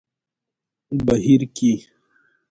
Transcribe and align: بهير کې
بهير 1.05 1.41
کې 1.55 1.71